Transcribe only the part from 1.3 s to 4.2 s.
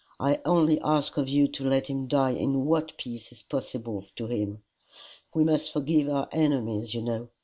to let him die in what peace is possible